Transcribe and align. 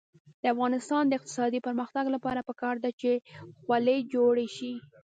د 0.41 0.43
افغانستان 0.53 1.03
د 1.07 1.13
اقتصادي 1.19 1.59
پرمختګ 1.67 2.05
لپاره 2.15 2.45
پکار 2.49 2.75
ده 2.83 2.89
چې 3.01 3.11
خولۍ 3.61 3.99
جوړې 4.13 4.47
شي. 4.55 4.73